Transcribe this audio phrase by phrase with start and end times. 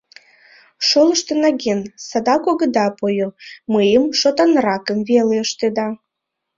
[0.87, 3.27] Шолыштын-аген, садак огыда пойо,
[3.73, 5.87] мыйым шотанракым веле ыштеда.